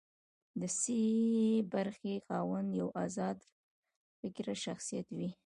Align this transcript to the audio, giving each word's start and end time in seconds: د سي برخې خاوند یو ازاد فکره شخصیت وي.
د 0.59 0.61
سي 0.79 1.01
برخې 1.73 2.13
خاوند 2.25 2.69
یو 2.79 2.87
ازاد 3.05 3.37
فکره 4.19 4.53
شخصیت 4.65 5.07
وي. 5.17 5.29